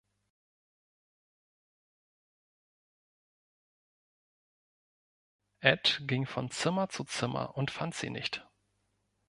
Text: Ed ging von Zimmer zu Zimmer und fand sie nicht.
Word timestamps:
Ed 5.59 5.99
ging 6.07 6.25
von 6.25 6.49
Zimmer 6.49 6.89
zu 6.89 7.03
Zimmer 7.03 7.55
und 7.55 7.69
fand 7.69 7.93
sie 7.93 8.09
nicht. 8.09 8.43